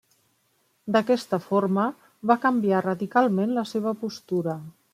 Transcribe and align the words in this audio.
D'aquesta 0.95 1.39
forma, 1.43 1.85
va 2.31 2.39
canviar 2.47 2.81
radicalment 2.87 3.55
la 3.59 3.65
seva 3.75 3.95
postura. 4.05 4.57